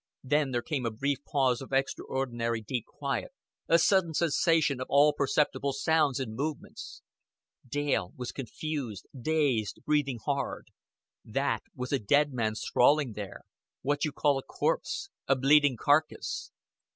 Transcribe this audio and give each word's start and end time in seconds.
Then 0.23 0.49
there 0.49 0.63
came 0.63 0.83
a 0.83 0.89
brief 0.89 1.19
pause 1.25 1.61
of 1.61 1.71
extraordinary 1.71 2.59
deep 2.59 2.87
quiet, 2.87 3.33
a 3.67 3.77
sudden 3.77 4.15
cessation 4.15 4.81
of 4.81 4.87
all 4.89 5.13
perceptible 5.13 5.73
sounds 5.73 6.19
and 6.19 6.33
movements. 6.33 7.03
Dale 7.69 8.11
was 8.17 8.31
confused, 8.31 9.05
dazed, 9.15 9.79
breathing 9.85 10.17
hard. 10.25 10.69
That 11.23 11.61
was 11.75 11.91
a 11.91 11.99
dead 11.99 12.33
man 12.33 12.55
sprawling 12.55 13.13
there 13.13 13.41
what 13.83 14.03
you 14.03 14.11
call 14.11 14.39
a 14.39 14.43
corpse, 14.43 15.11
a 15.27 15.35
bleeding 15.35 15.77
carcass. 15.77 16.49